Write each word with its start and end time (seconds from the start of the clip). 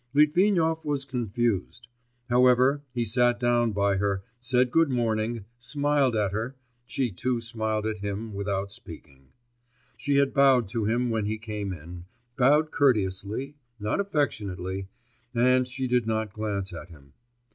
Litvinov 0.15 0.83
was 0.83 1.05
confused.... 1.05 1.87
However, 2.27 2.81
he 2.91 3.05
sat 3.05 3.39
down 3.39 3.71
by 3.71 3.97
her, 3.97 4.23
said 4.39 4.71
good 4.71 4.89
morning, 4.89 5.45
smiled 5.59 6.15
at 6.15 6.31
her; 6.31 6.55
she 6.87 7.11
too 7.11 7.39
smiled 7.39 7.85
at 7.85 7.99
him 7.99 8.33
without 8.33 8.71
speaking. 8.71 9.27
She 9.97 10.15
had 10.15 10.33
bowed 10.33 10.67
to 10.69 10.85
him 10.85 11.11
when 11.11 11.25
he 11.27 11.37
came 11.37 11.71
in, 11.71 12.05
bowed 12.35 12.71
courteously, 12.71 13.57
not 13.79 13.99
affectionately, 13.99 14.87
and 15.35 15.67
she 15.67 15.85
did 15.85 16.07
not 16.07 16.33
glance 16.33 16.73
at 16.73 16.89
him. 16.89 17.13